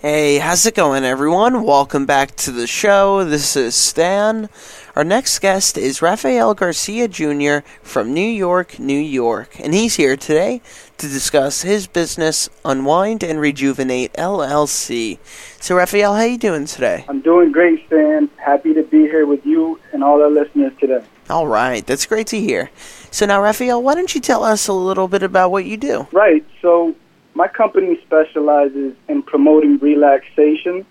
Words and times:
Hey, 0.00 0.38
how's 0.38 0.64
it 0.64 0.76
going, 0.76 1.02
everyone? 1.02 1.64
Welcome 1.64 2.06
back 2.06 2.36
to 2.36 2.52
the 2.52 2.68
show. 2.68 3.24
This 3.24 3.56
is 3.56 3.74
Stan. 3.74 4.48
Our 4.94 5.02
next 5.02 5.40
guest 5.40 5.76
is 5.76 6.00
Rafael 6.00 6.54
Garcia 6.54 7.08
Jr. 7.08 7.66
from 7.82 8.14
New 8.14 8.20
York, 8.20 8.78
New 8.78 8.96
York, 8.96 9.58
and 9.58 9.74
he's 9.74 9.96
here 9.96 10.16
today 10.16 10.62
to 10.98 11.08
discuss 11.08 11.62
his 11.62 11.88
business, 11.88 12.48
Unwind 12.64 13.24
and 13.24 13.40
Rejuvenate 13.40 14.12
LLC. 14.12 15.18
So, 15.60 15.74
Rafael, 15.74 16.14
how 16.14 16.22
you 16.22 16.38
doing 16.38 16.66
today? 16.66 17.04
I'm 17.08 17.20
doing 17.20 17.50
great, 17.50 17.84
Stan. 17.88 18.30
Happy 18.36 18.72
to 18.74 18.84
be 18.84 19.00
here 19.00 19.26
with 19.26 19.44
you 19.44 19.80
and 19.92 20.04
all 20.04 20.22
our 20.22 20.30
listeners 20.30 20.74
today. 20.78 21.04
All 21.28 21.48
right, 21.48 21.84
that's 21.84 22.06
great 22.06 22.28
to 22.28 22.40
hear. 22.40 22.70
So 23.10 23.26
now, 23.26 23.42
Rafael, 23.42 23.82
why 23.82 23.96
don't 23.96 24.14
you 24.14 24.20
tell 24.20 24.44
us 24.44 24.68
a 24.68 24.72
little 24.72 25.08
bit 25.08 25.24
about 25.24 25.50
what 25.50 25.64
you 25.64 25.76
do? 25.76 26.06
Right. 26.12 26.46
So 26.62 26.94
my 27.38 27.46
company 27.46 27.96
specializes 28.04 28.96
in 29.08 29.17
promoting 29.28 29.78
relaxation, 29.78 30.86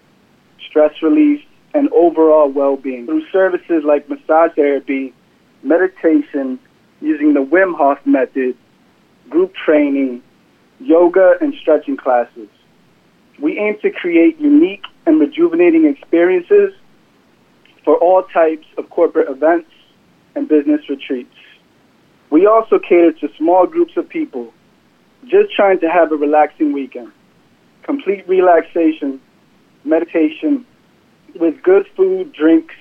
stress 0.70 0.94
relief, 1.02 1.42
and 1.74 1.90
overall 1.92 2.50
well-being 2.50 3.06
through 3.06 3.28
services 3.32 3.84
like 3.84 4.08
massage 4.10 4.52
therapy, 4.56 5.14
meditation, 5.64 6.60
using 7.02 7.34
the 7.34 7.44
Wim 7.44 7.76
Hof 7.76 8.00
method, 8.06 8.56
group 9.30 9.54
training, 9.56 10.22
yoga, 10.80 11.34
and 11.42 11.54
stretching 11.62 11.98
classes. 11.98 12.48
We 13.42 13.60
aim 13.60 13.78
to 13.82 13.92
create 13.92 14.40
unique 14.40 14.84
and 15.06 15.20
rejuvenating 15.20 15.86
experiences 15.86 16.74
for 17.84 17.96
all 17.98 18.24
types 18.24 18.68
of 18.78 18.90
corporate 18.90 19.30
events 19.30 19.70
and 20.36 20.48
business 20.48 20.82
retreats. 20.90 21.34
We 22.30 22.46
also 22.46 22.78
cater 22.80 23.14
to 23.14 23.30
small 23.38 23.66
groups 23.66 23.98
of 23.98 24.08
people 24.10 24.54
just 25.28 25.54
trying 25.56 25.80
to 25.80 25.90
have 25.90 26.12
a 26.12 26.16
relaxing 26.16 26.72
weekend. 26.74 27.12
Complete 27.88 28.28
relaxation, 28.28 29.20
meditation, 29.84 30.66
with 31.40 31.64
good 31.64 31.88
food, 31.96 32.34
drinks, 32.34 32.76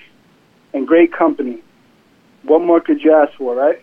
and 0.75 0.87
great 0.87 1.13
company. 1.13 1.61
What 2.43 2.61
more 2.61 2.81
could 2.81 3.01
you 3.03 3.15
ask 3.15 3.33
for, 3.39 3.55
right? 3.55 3.83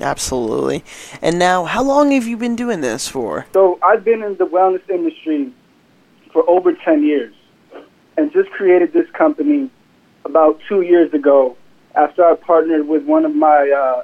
Absolutely. 0.00 0.84
And 1.20 1.38
now, 1.38 1.64
how 1.64 1.82
long 1.82 2.12
have 2.12 2.26
you 2.26 2.36
been 2.36 2.56
doing 2.56 2.80
this 2.80 3.08
for? 3.08 3.46
So 3.52 3.78
I've 3.82 4.04
been 4.04 4.22
in 4.22 4.36
the 4.36 4.46
wellness 4.46 4.88
industry 4.88 5.52
for 6.32 6.48
over 6.48 6.72
10 6.72 7.02
years 7.02 7.34
and 8.16 8.32
just 8.32 8.50
created 8.50 8.92
this 8.92 9.10
company 9.10 9.70
about 10.24 10.60
two 10.68 10.82
years 10.82 11.12
ago 11.12 11.56
after 11.94 12.24
I 12.24 12.34
partnered 12.34 12.86
with 12.86 13.04
one 13.04 13.24
of 13.24 13.34
my 13.34 13.70
uh, 13.70 14.02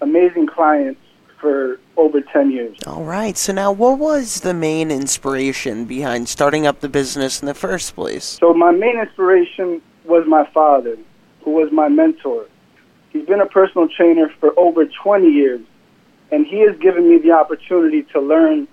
amazing 0.00 0.46
clients 0.46 1.00
for 1.40 1.80
over 1.96 2.20
10 2.20 2.50
years. 2.50 2.76
All 2.86 3.04
right. 3.04 3.36
So 3.36 3.52
now, 3.52 3.72
what 3.72 3.98
was 3.98 4.40
the 4.40 4.54
main 4.54 4.90
inspiration 4.90 5.84
behind 5.84 6.28
starting 6.28 6.66
up 6.66 6.80
the 6.80 6.88
business 6.88 7.40
in 7.40 7.46
the 7.46 7.54
first 7.54 7.94
place? 7.94 8.38
So 8.40 8.52
my 8.52 8.70
main 8.70 8.98
inspiration 8.98 9.80
was 10.04 10.24
my 10.26 10.46
father, 10.52 10.96
who 11.42 11.52
was 11.52 11.72
my 11.72 11.88
mentor. 11.88 12.46
He's 13.10 13.26
been 13.26 13.40
a 13.40 13.46
personal 13.46 13.88
trainer 13.88 14.32
for 14.38 14.58
over 14.58 14.86
20 14.86 15.28
years, 15.28 15.60
and 16.30 16.46
he 16.46 16.60
has 16.60 16.78
given 16.78 17.08
me 17.08 17.18
the 17.18 17.32
opportunity 17.32 18.02
to 18.12 18.20
learn 18.20 18.68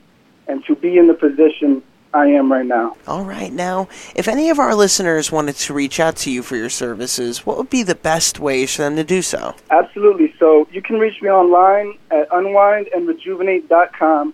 and 0.48 0.64
to 0.66 0.76
be 0.76 0.98
in 0.98 1.08
the 1.08 1.14
position 1.14 1.82
I 2.14 2.28
am 2.28 2.52
right 2.52 2.66
now. 2.66 2.96
All 3.06 3.24
right. 3.24 3.52
Now, 3.52 3.90
if 4.16 4.28
any 4.28 4.50
of 4.50 4.60
our 4.60 4.76
listeners 4.76 5.32
wanted 5.32 5.56
to 5.58 5.74
reach 5.74 6.00
out 6.00 6.16
to 6.18 6.32
you 6.32 6.42
for 6.42 6.56
your 6.56 6.70
services, 6.70 7.46
what 7.46 7.58
would 7.58 7.70
be 7.70 7.84
the 7.84 7.96
best 7.96 8.40
ways 8.40 8.76
for 8.76 8.84
them 8.84 8.96
to 8.96 9.04
do 9.04 9.22
so? 9.22 9.56
Absolutely. 9.70 10.34
So 10.40 10.68
you 10.72 10.82
can 10.82 11.00
reach 11.00 11.22
me 11.22 11.30
online 11.30 11.98
at 12.12 12.30
unwindandrejuvenate.com. 12.30 14.34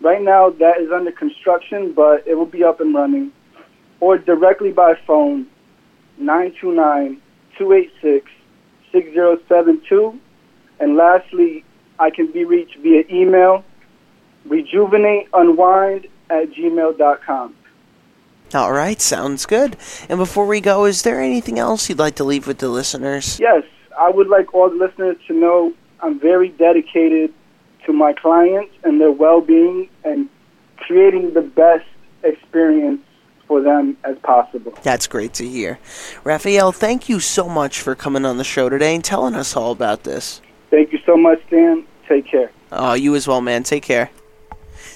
Right 0.00 0.22
now, 0.22 0.50
that 0.50 0.80
is 0.80 0.90
under 0.90 1.12
construction, 1.12 1.92
but 1.92 2.26
it 2.26 2.36
will 2.36 2.46
be 2.46 2.64
up 2.64 2.80
and 2.80 2.94
running. 2.94 3.32
Or 4.00 4.16
directly 4.16 4.72
by 4.72 4.94
phone, 5.06 5.46
929 6.16 7.20
286 7.58 8.30
6072. 8.92 10.18
And 10.78 10.96
lastly, 10.96 11.64
I 11.98 12.10
can 12.10 12.32
be 12.32 12.44
reached 12.44 12.78
via 12.78 13.02
email, 13.10 13.62
rejuvenateunwind 14.48 16.08
at 16.30 16.50
gmail.com. 16.52 17.54
All 18.52 18.72
right, 18.72 19.00
sounds 19.00 19.46
good. 19.46 19.76
And 20.08 20.18
before 20.18 20.46
we 20.46 20.60
go, 20.60 20.84
is 20.84 21.02
there 21.02 21.20
anything 21.20 21.58
else 21.58 21.88
you'd 21.88 21.98
like 21.98 22.16
to 22.16 22.24
leave 22.24 22.46
with 22.46 22.58
the 22.58 22.68
listeners? 22.68 23.38
Yes, 23.38 23.62
I 23.98 24.10
would 24.10 24.28
like 24.28 24.52
all 24.54 24.68
the 24.68 24.76
listeners 24.76 25.16
to 25.28 25.34
know 25.34 25.72
I'm 26.00 26.18
very 26.18 26.48
dedicated 26.48 27.32
to 27.86 27.92
my 27.92 28.12
clients 28.12 28.74
and 28.82 29.00
their 29.00 29.12
well 29.12 29.40
being 29.40 29.88
and 30.04 30.28
creating 30.76 31.34
the 31.34 31.42
best 31.42 31.86
experience 32.24 33.00
for 33.46 33.60
them 33.60 33.96
as 34.04 34.16
possible. 34.22 34.72
That's 34.82 35.06
great 35.06 35.34
to 35.34 35.48
hear. 35.48 35.78
Rafael, 36.24 36.72
thank 36.72 37.08
you 37.08 37.20
so 37.20 37.48
much 37.48 37.80
for 37.80 37.94
coming 37.94 38.24
on 38.24 38.36
the 38.36 38.44
show 38.44 38.68
today 38.68 38.94
and 38.94 39.04
telling 39.04 39.34
us 39.34 39.56
all 39.56 39.72
about 39.72 40.04
this. 40.04 40.40
Thank 40.70 40.92
you 40.92 41.00
so 41.04 41.16
much, 41.16 41.40
Dan. 41.50 41.84
Take 42.08 42.26
care. 42.26 42.50
Oh, 42.72 42.94
you 42.94 43.14
as 43.14 43.26
well, 43.26 43.40
man. 43.40 43.62
Take 43.62 43.82
care. 43.82 44.10